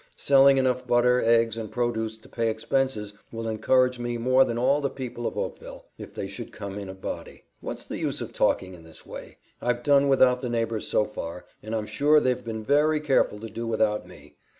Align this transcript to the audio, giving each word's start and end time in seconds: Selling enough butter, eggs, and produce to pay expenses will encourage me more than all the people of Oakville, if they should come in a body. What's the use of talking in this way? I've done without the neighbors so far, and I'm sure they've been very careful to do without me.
Selling 0.17 0.57
enough 0.57 0.87
butter, 0.87 1.21
eggs, 1.23 1.57
and 1.57 1.71
produce 1.71 2.17
to 2.17 2.27
pay 2.27 2.49
expenses 2.49 3.13
will 3.31 3.47
encourage 3.47 3.99
me 3.99 4.17
more 4.17 4.43
than 4.43 4.57
all 4.57 4.81
the 4.81 4.89
people 4.89 5.27
of 5.27 5.37
Oakville, 5.37 5.85
if 5.99 6.11
they 6.11 6.27
should 6.27 6.51
come 6.51 6.79
in 6.79 6.89
a 6.89 6.95
body. 6.95 7.43
What's 7.59 7.85
the 7.85 7.99
use 7.99 8.19
of 8.19 8.33
talking 8.33 8.73
in 8.73 8.83
this 8.83 9.05
way? 9.05 9.37
I've 9.61 9.83
done 9.83 10.07
without 10.07 10.41
the 10.41 10.49
neighbors 10.49 10.87
so 10.87 11.05
far, 11.05 11.45
and 11.61 11.75
I'm 11.75 11.85
sure 11.85 12.19
they've 12.19 12.43
been 12.43 12.63
very 12.63 12.99
careful 12.99 13.39
to 13.41 13.49
do 13.51 13.67
without 13.67 14.07
me. 14.07 14.37